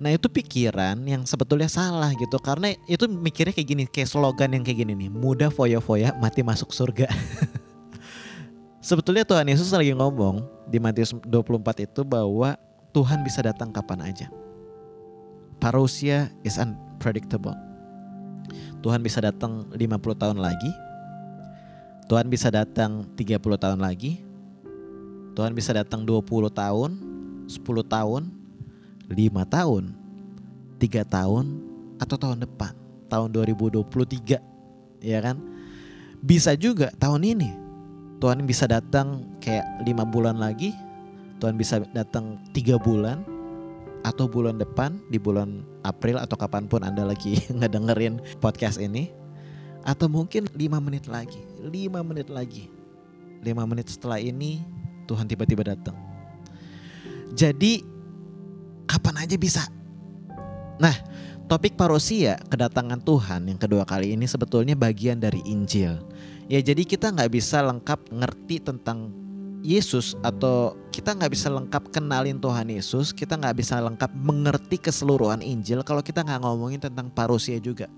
Nah 0.00 0.10
itu 0.10 0.32
pikiran 0.32 0.96
yang 1.04 1.28
sebetulnya 1.28 1.68
salah 1.68 2.08
gitu 2.16 2.40
karena 2.40 2.72
itu 2.88 3.04
mikirnya 3.04 3.52
kayak 3.52 3.68
gini 3.68 3.84
kayak 3.84 4.08
slogan 4.08 4.56
yang 4.56 4.64
kayak 4.64 4.82
gini 4.82 4.96
nih 4.96 5.10
muda 5.12 5.52
foya-foya 5.52 6.16
mati 6.16 6.40
masuk 6.40 6.72
surga. 6.72 7.04
sebetulnya 8.88 9.28
Tuhan 9.28 9.44
Yesus 9.46 9.68
lagi 9.76 9.92
ngomong 9.92 10.40
di 10.72 10.80
Matius 10.80 11.12
24 11.28 11.84
itu 11.84 12.00
bahwa 12.00 12.56
Tuhan 12.96 13.20
bisa 13.20 13.44
datang 13.44 13.70
kapan 13.70 14.08
aja. 14.08 14.26
Parousia 15.60 16.32
is 16.42 16.56
unpredictable. 16.56 17.71
Tuhan 18.82 18.98
bisa 18.98 19.22
datang 19.22 19.70
50 19.70 19.78
tahun 20.18 20.38
lagi. 20.42 20.70
Tuhan 22.10 22.26
bisa 22.26 22.50
datang 22.50 23.06
30 23.14 23.38
tahun 23.38 23.78
lagi. 23.78 24.18
Tuhan 25.32 25.56
bisa 25.56 25.72
datang 25.72 26.04
20 26.04 26.52
tahun, 26.52 26.90
10 27.48 27.56
tahun, 27.88 28.22
lima 29.08 29.42
tahun, 29.48 29.96
tiga 30.76 31.06
tahun, 31.08 31.56
atau 31.96 32.16
tahun 32.18 32.44
depan, 32.44 32.76
tahun 33.08 33.28
2023, 33.32 34.42
ya 35.00 35.18
kan? 35.24 35.40
Bisa 36.20 36.52
juga 36.58 36.92
tahun 37.00 37.24
ini, 37.24 37.50
Tuhan 38.20 38.44
bisa 38.44 38.68
datang 38.68 39.24
kayak 39.40 39.86
lima 39.88 40.04
bulan 40.04 40.36
lagi, 40.36 40.76
Tuhan 41.40 41.56
bisa 41.56 41.80
datang 41.96 42.36
tiga 42.52 42.76
bulan, 42.76 43.24
atau 44.02 44.26
bulan 44.26 44.58
depan 44.58 44.98
di 45.08 45.18
bulan 45.18 45.62
April 45.86 46.18
atau 46.18 46.34
kapan 46.34 46.66
pun 46.66 46.82
Anda 46.82 47.06
lagi 47.06 47.38
ngedengerin 47.58 48.18
podcast 48.42 48.82
ini 48.82 49.10
atau 49.82 50.06
mungkin 50.06 50.46
lima 50.54 50.78
menit 50.78 51.10
lagi, 51.10 51.42
lima 51.58 52.02
menit 52.06 52.30
lagi, 52.30 52.70
lima 53.42 53.66
menit 53.66 53.90
setelah 53.90 54.22
ini 54.22 54.62
Tuhan 55.10 55.26
tiba-tiba 55.26 55.66
datang. 55.66 55.98
Jadi 57.34 57.82
kapan 58.86 59.26
aja 59.26 59.36
bisa. 59.40 59.62
Nah, 60.78 60.94
topik 61.50 61.74
parosia 61.74 62.38
kedatangan 62.46 63.02
Tuhan 63.02 63.50
yang 63.50 63.58
kedua 63.58 63.82
kali 63.82 64.14
ini 64.14 64.30
sebetulnya 64.30 64.78
bagian 64.78 65.18
dari 65.18 65.42
Injil. 65.46 65.98
Ya 66.46 66.60
jadi 66.62 66.82
kita 66.86 67.10
nggak 67.10 67.32
bisa 67.32 67.64
lengkap 67.64 68.12
ngerti 68.12 68.62
tentang 68.62 69.10
Yesus 69.62 70.18
atau 70.20 70.74
kita 70.92 71.16
nggak 71.16 71.32
bisa 71.32 71.48
lengkap 71.48 71.88
kenalin 71.88 72.36
Tuhan 72.36 72.68
Yesus, 72.68 73.16
kita 73.16 73.40
nggak 73.40 73.56
bisa 73.56 73.80
lengkap 73.80 74.12
mengerti 74.12 74.76
keseluruhan 74.76 75.40
Injil 75.40 75.80
kalau 75.80 76.04
kita 76.04 76.20
nggak 76.20 76.44
ngomongin 76.44 76.84
tentang 76.84 77.08
parusia 77.08 77.56
juga. 77.56 77.88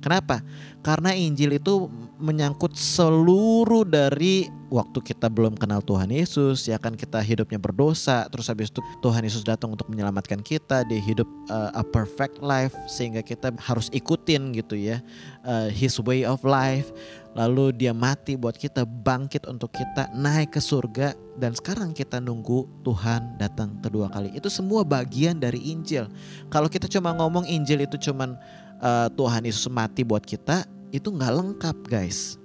Kenapa? 0.00 0.40
Karena 0.80 1.12
Injil 1.12 1.60
itu 1.60 1.92
menyangkut 2.16 2.72
seluruh 2.72 3.84
dari 3.84 4.48
waktu 4.72 5.02
kita 5.02 5.26
belum 5.28 5.58
kenal 5.58 5.82
Tuhan 5.82 6.08
Yesus, 6.08 6.64
ya 6.70 6.78
kan 6.78 6.94
kita 6.94 7.18
hidupnya 7.20 7.58
berdosa, 7.58 8.24
terus 8.30 8.48
habis 8.48 8.70
itu 8.70 8.80
Tuhan 9.02 9.20
Yesus 9.26 9.42
datang 9.42 9.74
untuk 9.74 9.90
menyelamatkan 9.90 10.40
kita, 10.40 10.86
dia 10.86 11.00
hidup 11.02 11.26
uh, 11.50 11.74
a 11.74 11.84
perfect 11.84 12.38
life 12.40 12.72
sehingga 12.86 13.20
kita 13.20 13.50
harus 13.60 13.90
ikutin 13.90 14.54
gitu 14.56 14.78
ya 14.78 15.02
uh, 15.44 15.68
his 15.68 15.98
way 16.00 16.24
of 16.24 16.40
life. 16.46 16.94
Lalu 17.30 17.70
dia 17.78 17.94
mati 17.94 18.34
buat 18.34 18.58
kita, 18.58 18.82
bangkit 18.82 19.46
untuk 19.46 19.70
kita, 19.70 20.10
naik 20.18 20.58
ke 20.58 20.60
surga 20.62 21.14
dan 21.38 21.54
sekarang 21.54 21.94
kita 21.94 22.18
nunggu 22.18 22.66
Tuhan 22.82 23.38
datang 23.38 23.78
kedua 23.78 24.10
kali. 24.10 24.34
Itu 24.34 24.50
semua 24.50 24.82
bagian 24.82 25.38
dari 25.38 25.62
Injil. 25.70 26.10
Kalau 26.50 26.66
kita 26.66 26.90
cuma 26.90 27.14
ngomong 27.14 27.46
Injil 27.46 27.86
itu 27.86 27.94
cuman 28.10 28.34
uh, 28.80 29.08
Tuhan 29.12 29.44
Yesus 29.46 29.68
mati 29.70 30.02
buat 30.02 30.24
kita 30.24 30.64
itu 30.90 31.08
nggak 31.12 31.32
lengkap 31.32 31.76
guys. 31.86 32.40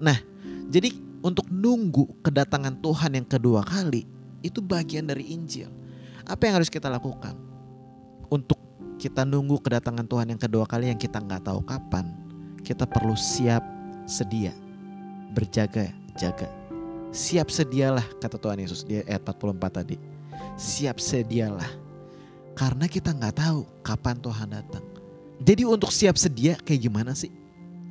Nah 0.00 0.18
jadi 0.72 0.90
untuk 1.20 1.46
nunggu 1.52 2.08
kedatangan 2.24 2.80
Tuhan 2.80 3.20
yang 3.20 3.28
kedua 3.28 3.60
kali 3.62 4.08
itu 4.40 4.58
bagian 4.64 5.06
dari 5.06 5.30
Injil. 5.30 5.68
Apa 6.24 6.48
yang 6.48 6.62
harus 6.62 6.72
kita 6.72 6.88
lakukan 6.88 7.36
untuk 8.32 8.56
kita 9.00 9.24
nunggu 9.24 9.60
kedatangan 9.60 10.04
Tuhan 10.04 10.26
yang 10.32 10.40
kedua 10.40 10.64
kali 10.64 10.88
yang 10.88 11.00
kita 11.00 11.20
nggak 11.20 11.44
tahu 11.44 11.60
kapan? 11.64 12.08
Kita 12.60 12.84
perlu 12.84 13.16
siap 13.16 13.64
sedia, 14.04 14.52
berjaga, 15.32 15.88
jaga. 16.16 16.48
Siap 17.10 17.50
sedialah 17.50 18.04
kata 18.22 18.38
Tuhan 18.38 18.62
Yesus 18.62 18.86
di 18.86 19.02
ayat 19.02 19.26
44 19.26 19.82
tadi. 19.82 19.96
Siap 20.54 21.02
sedialah 21.02 21.66
karena 22.54 22.86
kita 22.86 23.10
nggak 23.10 23.40
tahu 23.40 23.66
kapan 23.82 24.16
Tuhan 24.20 24.48
datang. 24.52 24.89
Jadi 25.40 25.64
untuk 25.64 25.88
siap 25.88 26.20
sedia 26.20 26.60
kayak 26.60 26.84
gimana 26.84 27.16
sih? 27.16 27.32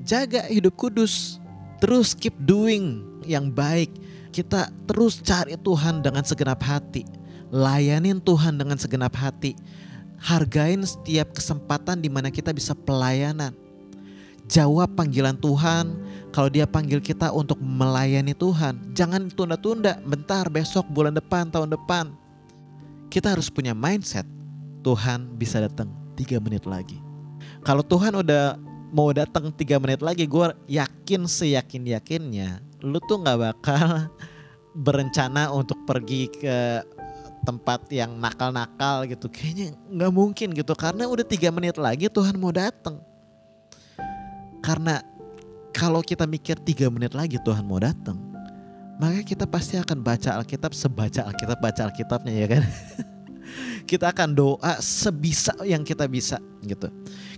Jaga 0.05 0.45
hidup 0.47 0.77
kudus. 0.77 1.41
Terus 1.81 2.13
keep 2.13 2.37
doing 2.37 3.01
yang 3.25 3.49
baik. 3.49 3.89
Kita 4.29 4.69
terus 4.85 5.17
cari 5.19 5.57
Tuhan 5.57 6.05
dengan 6.05 6.21
segenap 6.21 6.61
hati. 6.61 7.03
Layanin 7.49 8.21
Tuhan 8.21 8.61
dengan 8.61 8.77
segenap 8.77 9.17
hati. 9.17 9.57
hargain 10.19 10.83
setiap 10.83 11.31
kesempatan 11.31 12.03
di 12.03 12.11
mana 12.11 12.27
kita 12.27 12.51
bisa 12.51 12.75
pelayanan. 12.75 13.55
Jawab 14.49 14.97
panggilan 14.97 15.37
Tuhan 15.37 15.93
kalau 16.33 16.49
dia 16.49 16.65
panggil 16.65 16.99
kita 16.99 17.29
untuk 17.29 17.61
melayani 17.61 18.33
Tuhan. 18.33 18.97
Jangan 18.97 19.29
tunda-tunda, 19.31 20.01
bentar 20.03 20.49
besok, 20.49 20.89
bulan 20.89 21.13
depan, 21.13 21.53
tahun 21.53 21.71
depan. 21.71 22.11
Kita 23.13 23.37
harus 23.37 23.47
punya 23.47 23.77
mindset 23.77 24.25
Tuhan 24.81 25.37
bisa 25.37 25.61
datang 25.61 25.89
tiga 26.17 26.41
menit 26.41 26.65
lagi. 26.65 27.08
Kalau 27.59 27.83
Tuhan 27.83 28.15
udah 28.15 28.55
mau 28.89 29.11
datang 29.11 29.51
tiga 29.53 29.77
menit 29.77 29.99
lagi, 29.99 30.25
gue 30.25 30.47
yakin 30.71 31.27
seyakin 31.27 31.83
yakinnya, 31.91 32.63
lu 32.79 32.97
tuh 33.03 33.19
nggak 33.19 33.39
bakal 33.39 34.07
berencana 34.85 35.51
untuk 35.51 35.77
pergi 35.83 36.31
ke 36.31 36.57
tempat 37.43 37.87
yang 37.91 38.15
nakal-nakal 38.19 39.03
gitu. 39.07 39.27
Kayaknya 39.27 39.75
nggak 39.91 40.13
mungkin 40.13 40.47
gitu 40.55 40.73
karena 40.75 41.07
udah 41.07 41.25
tiga 41.27 41.49
menit 41.51 41.75
lagi 41.75 42.07
Tuhan 42.07 42.35
mau 42.39 42.51
datang. 42.51 42.99
Karena 44.59 45.03
kalau 45.71 46.03
kita 46.03 46.27
mikir 46.27 46.59
tiga 46.63 46.91
menit 46.91 47.15
lagi 47.15 47.39
Tuhan 47.39 47.63
mau 47.63 47.79
datang, 47.79 48.19
maka 48.99 49.23
kita 49.23 49.47
pasti 49.47 49.79
akan 49.79 50.03
baca 50.03 50.35
Alkitab 50.39 50.75
sebaca 50.75 51.23
Alkitab 51.23 51.57
baca 51.63 51.81
Alkitabnya 51.87 52.33
ya 52.35 52.47
kan. 52.47 52.63
kita 53.89 54.13
akan 54.13 54.37
doa 54.37 54.77
sebisa 54.83 55.55
yang 55.65 55.81
kita 55.81 56.05
bisa 56.05 56.37
gitu. 56.61 56.91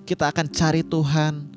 Kita 0.05 0.29
akan 0.29 0.50
cari 0.50 0.81
Tuhan 0.81 1.48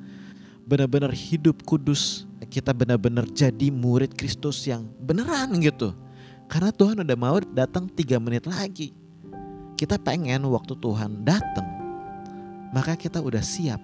benar-benar 0.64 1.12
hidup 1.12 1.64
kudus. 1.64 2.28
Kita 2.48 2.70
benar-benar 2.70 3.26
jadi 3.32 3.72
murid 3.72 4.14
Kristus 4.14 4.62
yang 4.68 4.86
beneran 5.02 5.58
gitu. 5.58 5.96
Karena 6.46 6.70
Tuhan 6.70 7.02
udah 7.02 7.18
mau 7.18 7.40
datang 7.40 7.88
tiga 7.88 8.20
menit 8.20 8.44
lagi. 8.46 8.94
Kita 9.74 9.98
pengen 9.98 10.46
waktu 10.46 10.78
Tuhan 10.78 11.26
datang, 11.26 11.66
maka 12.70 12.94
kita 12.94 13.18
udah 13.18 13.42
siap 13.42 13.82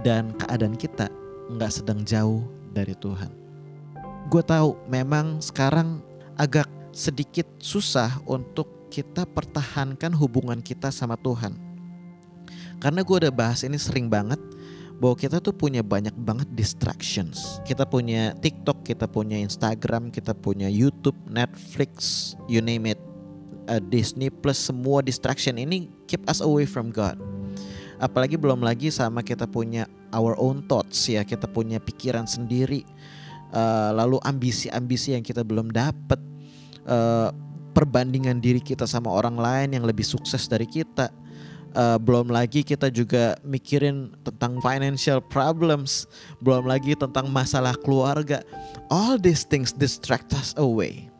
dan 0.00 0.32
keadaan 0.38 0.80
kita 0.80 1.12
nggak 1.52 1.72
sedang 1.72 2.00
jauh 2.08 2.48
dari 2.72 2.96
Tuhan. 2.96 3.28
Gue 4.32 4.40
tahu 4.40 4.80
memang 4.88 5.44
sekarang 5.44 6.00
agak 6.40 6.68
sedikit 6.92 7.44
susah 7.60 8.16
untuk 8.24 8.88
kita 8.88 9.28
pertahankan 9.28 10.16
hubungan 10.16 10.64
kita 10.64 10.88
sama 10.88 11.20
Tuhan. 11.20 11.67
Karena 12.78 13.02
gue 13.02 13.16
udah 13.26 13.34
bahas 13.34 13.66
ini 13.66 13.74
sering 13.74 14.06
banget 14.06 14.38
bahwa 14.98 15.14
kita 15.14 15.38
tuh 15.38 15.54
punya 15.54 15.82
banyak 15.82 16.14
banget 16.18 16.46
distractions. 16.54 17.62
Kita 17.62 17.86
punya 17.86 18.34
TikTok, 18.38 18.82
kita 18.82 19.06
punya 19.06 19.38
Instagram, 19.38 20.10
kita 20.10 20.34
punya 20.34 20.66
YouTube, 20.66 21.18
Netflix, 21.30 22.34
you 22.50 22.58
name 22.58 22.86
it. 22.86 23.00
Uh, 23.68 23.84
Disney 23.84 24.32
plus 24.32 24.56
semua 24.56 25.04
distraction 25.04 25.60
ini 25.60 25.92
keep 26.08 26.24
us 26.24 26.40
away 26.40 26.64
from 26.64 26.88
God. 26.88 27.20
Apalagi 28.00 28.40
belum 28.40 28.64
lagi 28.64 28.88
sama 28.88 29.20
kita 29.20 29.44
punya 29.44 29.84
our 30.14 30.32
own 30.40 30.64
thoughts 30.64 31.04
ya, 31.04 31.20
kita 31.20 31.44
punya 31.50 31.76
pikiran 31.76 32.24
sendiri. 32.24 32.82
Uh, 33.52 33.92
lalu 33.92 34.16
ambisi-ambisi 34.24 35.12
yang 35.12 35.22
kita 35.22 35.44
belum 35.44 35.68
dapat. 35.68 36.20
Uh, 36.88 37.28
perbandingan 37.76 38.42
diri 38.42 38.58
kita 38.58 38.88
sama 38.88 39.12
orang 39.12 39.38
lain 39.38 39.78
yang 39.78 39.84
lebih 39.86 40.02
sukses 40.02 40.50
dari 40.50 40.66
kita 40.66 41.12
Uh, 41.76 42.00
belum 42.00 42.32
lagi 42.32 42.64
kita 42.64 42.88
juga 42.88 43.36
mikirin 43.44 44.16
tentang 44.24 44.56
financial 44.64 45.20
problems, 45.20 46.08
belum 46.40 46.64
lagi 46.64 46.96
tentang 46.96 47.28
masalah 47.28 47.76
keluarga. 47.76 48.40
All 48.88 49.20
these 49.20 49.44
things 49.44 49.70
distract 49.70 50.32
us 50.32 50.56
away. 50.56 51.12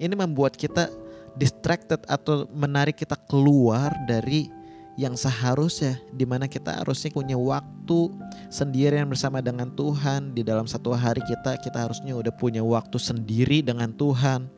Ini 0.00 0.16
membuat 0.16 0.56
kita 0.56 0.88
distracted 1.36 2.02
atau 2.08 2.48
menarik 2.50 2.98
kita 2.98 3.14
keluar 3.28 3.92
dari 4.08 4.50
yang 4.98 5.14
seharusnya 5.14 5.96
di 6.12 6.26
mana 6.26 6.50
kita 6.50 6.82
harusnya 6.82 7.08
punya 7.14 7.38
waktu 7.38 8.10
sendirian 8.50 9.06
bersama 9.06 9.38
dengan 9.38 9.70
Tuhan 9.72 10.34
di 10.34 10.42
dalam 10.42 10.66
satu 10.66 10.92
hari 10.92 11.22
kita 11.24 11.56
kita 11.62 11.88
harusnya 11.88 12.12
udah 12.18 12.34
punya 12.34 12.60
waktu 12.60 12.98
sendiri 12.98 13.62
dengan 13.62 13.94
Tuhan. 13.94 14.50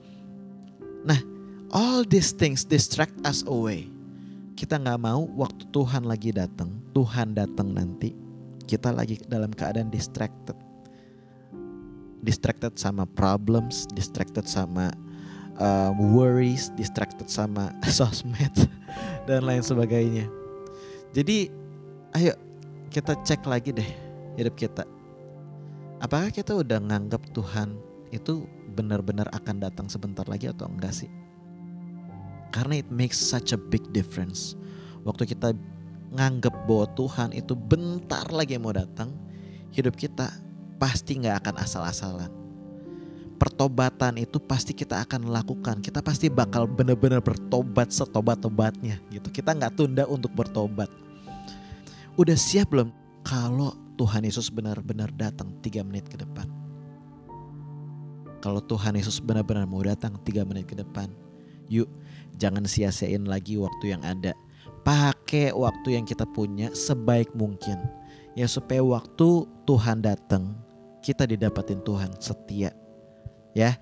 Nah, 1.04 1.20
all 1.70 2.02
these 2.02 2.32
things 2.32 2.64
distract 2.64 3.14
us 3.22 3.44
away 3.44 3.91
kita 4.62 4.78
nggak 4.78 5.02
mau 5.02 5.26
waktu 5.34 5.66
Tuhan 5.74 6.06
lagi 6.06 6.30
datang, 6.30 6.70
Tuhan 6.94 7.34
datang 7.34 7.74
nanti, 7.74 8.14
kita 8.62 8.94
lagi 8.94 9.18
dalam 9.26 9.50
keadaan 9.50 9.90
distracted. 9.90 10.54
Distracted 12.22 12.78
sama 12.78 13.02
problems, 13.02 13.90
distracted 13.90 14.46
sama 14.46 14.94
uh, 15.58 15.90
worries, 16.14 16.70
distracted 16.78 17.26
sama 17.26 17.74
sosmed 17.90 18.54
dan 19.26 19.42
lain 19.42 19.66
sebagainya. 19.66 20.30
Jadi 21.10 21.50
ayo 22.14 22.38
kita 22.94 23.18
cek 23.18 23.42
lagi 23.50 23.74
deh 23.74 23.90
hidup 24.38 24.54
kita. 24.54 24.86
Apakah 25.98 26.30
kita 26.30 26.54
udah 26.54 26.78
nganggap 26.78 27.34
Tuhan 27.34 27.74
itu 28.14 28.46
benar-benar 28.78 29.26
akan 29.34 29.58
datang 29.58 29.90
sebentar 29.90 30.22
lagi 30.30 30.46
atau 30.46 30.70
enggak 30.70 30.94
sih? 30.94 31.10
Karena 32.52 32.84
it 32.84 32.88
makes 32.92 33.16
such 33.16 33.56
a 33.56 33.58
big 33.58 33.80
difference. 33.96 34.54
Waktu 35.02 35.34
kita 35.34 35.56
nganggep 36.12 36.52
bahwa 36.68 36.86
Tuhan 36.92 37.32
itu 37.32 37.56
bentar 37.56 38.28
lagi 38.28 38.60
mau 38.60 38.76
datang, 38.76 39.16
hidup 39.72 39.96
kita 39.96 40.28
pasti 40.76 41.16
nggak 41.16 41.36
akan 41.42 41.54
asal-asalan. 41.64 42.30
Pertobatan 43.40 44.22
itu 44.22 44.38
pasti 44.38 44.70
kita 44.70 45.02
akan 45.02 45.26
lakukan. 45.32 45.82
Kita 45.82 45.98
pasti 45.98 46.30
bakal 46.30 46.70
benar-benar 46.70 47.18
bertobat 47.18 47.90
setobat-tobatnya 47.90 49.02
gitu. 49.10 49.34
Kita 49.34 49.50
nggak 49.50 49.74
tunda 49.74 50.06
untuk 50.06 50.30
bertobat. 50.30 50.86
Udah 52.14 52.38
siap 52.38 52.70
belum 52.70 52.94
kalau 53.26 53.74
Tuhan 53.98 54.22
Yesus 54.22 54.52
benar-benar 54.52 55.10
datang 55.16 55.50
tiga 55.64 55.82
menit 55.82 56.06
ke 56.06 56.20
depan? 56.20 56.46
Kalau 58.42 58.62
Tuhan 58.62 58.98
Yesus 58.98 59.18
benar-benar 59.22 59.66
mau 59.66 59.82
datang 59.82 60.18
tiga 60.22 60.42
menit 60.42 60.66
ke 60.66 60.74
depan, 60.74 61.10
yuk 61.70 61.86
Jangan 62.36 62.64
sia-siain 62.64 63.24
lagi 63.28 63.60
waktu 63.60 63.96
yang 63.96 64.02
ada. 64.04 64.32
Pakai 64.82 65.54
waktu 65.54 66.00
yang 66.00 66.04
kita 66.08 66.26
punya 66.32 66.72
sebaik 66.74 67.30
mungkin. 67.36 67.78
Ya 68.32 68.48
supaya 68.48 68.80
waktu 68.80 69.44
Tuhan 69.68 70.00
datang, 70.02 70.56
kita 71.04 71.28
didapatin 71.28 71.84
Tuhan 71.84 72.10
setia. 72.18 72.72
Ya. 73.52 73.76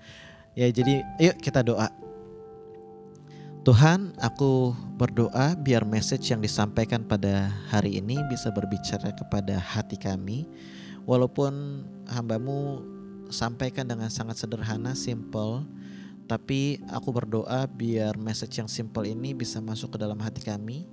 Ya 0.51 0.67
jadi 0.67 0.99
yuk 1.21 1.39
kita 1.39 1.63
doa. 1.63 1.87
Tuhan, 3.61 4.17
aku 4.17 4.73
berdoa 4.97 5.53
biar 5.53 5.85
message 5.85 6.33
yang 6.33 6.41
disampaikan 6.41 7.05
pada 7.05 7.53
hari 7.69 8.01
ini 8.01 8.17
bisa 8.25 8.49
berbicara 8.49 9.13
kepada 9.13 9.61
hati 9.61 10.01
kami. 10.01 10.49
Walaupun 11.05 11.85
hambamu 12.09 12.81
sampaikan 13.29 13.85
dengan 13.85 14.09
sangat 14.09 14.41
sederhana, 14.41 14.97
simple, 14.97 15.61
tapi 16.31 16.79
aku 16.87 17.11
berdoa 17.11 17.67
biar 17.67 18.15
message 18.15 18.63
yang 18.63 18.71
simple 18.71 19.03
ini 19.03 19.35
bisa 19.35 19.59
masuk 19.59 19.91
ke 19.91 19.97
dalam 19.99 20.15
hati 20.23 20.39
kami 20.39 20.87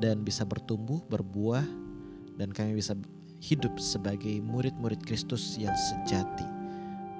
dan 0.00 0.24
bisa 0.24 0.48
bertumbuh, 0.48 1.04
berbuah 1.04 1.68
dan 2.40 2.48
kami 2.48 2.80
bisa 2.80 2.96
hidup 3.44 3.76
sebagai 3.76 4.40
murid-murid 4.40 5.04
Kristus 5.04 5.60
yang 5.60 5.76
sejati. 5.76 6.48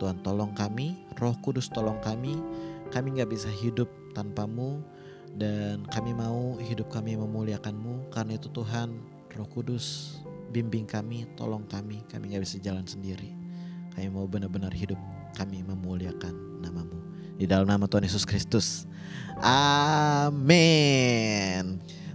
Tuhan 0.00 0.24
tolong 0.24 0.56
kami, 0.56 1.04
Roh 1.20 1.36
Kudus 1.44 1.68
tolong 1.68 2.00
kami. 2.00 2.40
Kami 2.88 3.20
nggak 3.20 3.28
bisa 3.28 3.52
hidup 3.52 3.92
tanpamu 4.16 4.80
dan 5.36 5.84
kami 5.92 6.16
mau 6.16 6.56
hidup 6.64 6.88
kami 6.88 7.12
memuliakanmu. 7.20 8.08
Karena 8.08 8.40
itu 8.40 8.48
Tuhan, 8.56 8.96
Roh 9.36 9.48
Kudus 9.52 10.16
bimbing 10.48 10.88
kami, 10.88 11.28
tolong 11.36 11.68
kami. 11.68 12.00
Kami 12.08 12.32
nggak 12.32 12.40
bisa 12.40 12.56
jalan 12.64 12.88
sendiri. 12.88 13.36
Kami 13.92 14.08
mau 14.08 14.24
benar-benar 14.24 14.72
hidup 14.72 14.96
kami 15.36 15.60
memuliakan 15.60 16.64
namamu. 16.64 17.19
Di 17.40 17.48
dalam 17.48 17.64
nama 17.64 17.88
Tuhan 17.88 18.04
Yesus 18.04 18.28
Kristus. 18.28 18.84
Amin. 19.40 20.60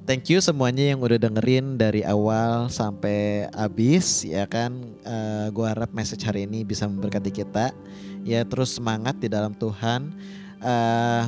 Thank 0.05 0.29
you 0.29 0.37
semuanya 0.37 0.93
yang 0.93 1.01
udah 1.01 1.17
dengerin 1.17 1.81
dari 1.81 2.05
awal 2.05 2.69
sampai 2.69 3.49
habis 3.57 4.21
ya 4.21 4.45
kan. 4.45 4.85
Uh, 5.01 5.49
gua 5.49 5.73
harap 5.73 5.89
message 5.97 6.21
hari 6.21 6.45
ini 6.45 6.61
bisa 6.61 6.85
memberkati 6.85 7.33
kita. 7.33 7.73
Ya 8.21 8.45
terus 8.45 8.77
semangat 8.77 9.17
di 9.17 9.25
dalam 9.25 9.57
Tuhan. 9.57 10.13
Uh, 10.61 11.25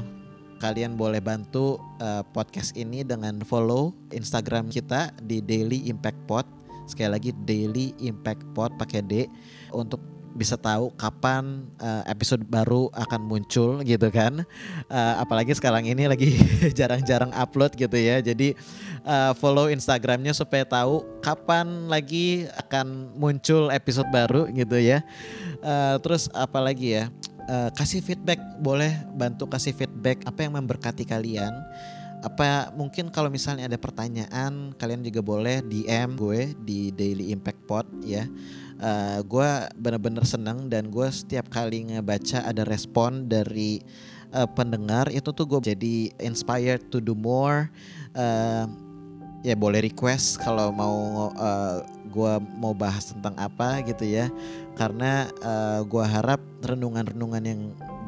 kalian 0.62 0.94
boleh 0.94 1.18
bantu 1.18 1.82
uh, 1.98 2.22
podcast 2.38 2.78
ini 2.78 3.02
dengan 3.02 3.42
follow 3.42 3.98
Instagram 4.14 4.70
kita 4.70 5.10
di 5.26 5.42
Daily 5.42 5.90
Impact 5.90 6.22
Pod. 6.30 6.46
Sekali 6.86 7.18
lagi 7.18 7.34
Daily 7.50 7.98
Impact 7.98 8.46
Pod 8.54 8.78
pakai 8.78 9.02
D 9.02 9.26
untuk 9.74 10.17
bisa 10.38 10.54
tahu 10.54 10.94
kapan 10.94 11.66
uh, 11.82 12.06
episode 12.06 12.46
baru 12.46 12.94
akan 12.94 13.26
muncul 13.26 13.82
gitu 13.82 14.14
kan. 14.14 14.46
Uh, 14.86 15.16
apalagi 15.18 15.58
sekarang 15.58 15.90
ini 15.90 16.06
lagi 16.06 16.38
jarang-jarang 16.78 17.34
upload 17.34 17.74
gitu 17.74 17.98
ya. 17.98 18.22
Jadi 18.22 18.54
uh, 19.02 19.34
follow 19.34 19.74
Instagramnya 19.74 20.38
supaya 20.38 20.62
tahu 20.64 21.02
kapan 21.26 21.90
lagi 21.90 22.46
akan 22.54 23.18
muncul 23.18 23.74
episode 23.74 24.08
baru 24.14 24.46
gitu 24.54 24.78
ya. 24.78 25.02
Uh, 25.66 25.98
terus 26.06 26.30
apalagi 26.32 27.02
ya? 27.02 27.10
Uh, 27.48 27.72
kasih 27.74 28.04
feedback 28.04 28.38
boleh 28.60 28.92
bantu 29.16 29.48
kasih 29.48 29.72
feedback 29.72 30.20
apa 30.28 30.44
yang 30.44 30.60
memberkati 30.60 31.08
kalian 31.08 31.56
apa 32.26 32.74
mungkin 32.74 33.14
kalau 33.14 33.30
misalnya 33.30 33.70
ada 33.70 33.78
pertanyaan 33.78 34.74
kalian 34.74 35.06
juga 35.06 35.22
boleh 35.22 35.62
DM 35.62 36.18
gue 36.18 36.58
di 36.66 36.90
Daily 36.90 37.30
Impact 37.30 37.62
Pod 37.70 37.86
ya. 38.02 38.26
Uh, 38.78 39.26
gue 39.26 39.50
bener-bener 39.78 40.22
seneng 40.22 40.70
dan 40.70 40.94
gue 40.94 41.10
setiap 41.10 41.50
kali 41.50 41.90
ngebaca 41.90 42.46
ada 42.46 42.62
respon 42.62 43.26
dari 43.26 43.82
uh, 44.34 44.46
pendengar 44.46 45.10
itu 45.10 45.34
tuh 45.34 45.46
gue 45.50 45.74
jadi 45.74 45.96
inspired 46.22 46.90
to 46.94 47.02
do 47.02 47.18
more. 47.18 47.70
Uh, 48.14 48.70
ya 49.48 49.56
boleh 49.56 49.80
request 49.80 50.44
kalau 50.44 50.76
mau 50.76 51.32
uh, 51.40 51.80
gue 52.12 52.34
mau 52.60 52.76
bahas 52.76 53.16
tentang 53.16 53.32
apa 53.40 53.80
gitu 53.88 54.04
ya 54.04 54.28
karena 54.76 55.32
uh, 55.40 55.88
gue 55.88 56.04
harap 56.04 56.44
renungan-renungan 56.68 57.44
yang 57.48 57.62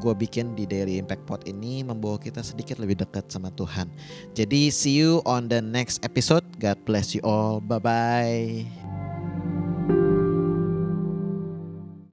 gue 0.04 0.12
bikin 0.15 0.56
di 0.56 0.67
Daily 0.67 0.99
Impact 0.99 1.23
Pod 1.23 1.41
ini 1.47 1.84
membawa 1.84 2.19
kita 2.19 2.43
sedikit 2.43 2.80
lebih 2.80 3.04
dekat 3.04 3.28
sama 3.28 3.52
Tuhan. 3.56 3.91
Jadi 4.32 4.71
see 4.71 4.95
you 4.99 5.19
on 5.28 5.52
the 5.52 5.60
next 5.60 5.99
episode. 6.08 6.43
God 6.60 6.80
bless 6.88 7.12
you 7.12 7.23
all. 7.23 7.60
Bye 7.60 7.84
bye. 7.84 8.98